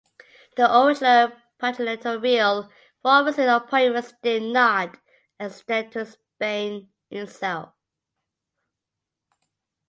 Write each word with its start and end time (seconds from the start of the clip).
The 0.57 0.63
original 0.79 1.31
Patronato 1.61 2.19
Real 2.19 2.71
for 3.03 3.17
overseas 3.17 3.45
appointments 3.49 4.15
did 4.23 4.41
not 4.41 4.97
extend 5.39 5.91
to 5.91 6.07
Spain 6.07 6.89
itself. 7.11 7.73